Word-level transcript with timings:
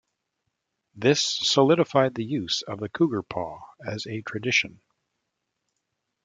This 0.95 1.21
solidified 1.23 2.15
the 2.15 2.25
use 2.25 2.63
of 2.63 2.79
the 2.79 2.89
Cougar 2.89 3.21
Paw 3.21 3.59
as 3.85 4.07
a 4.07 4.23
tradition. 4.23 4.81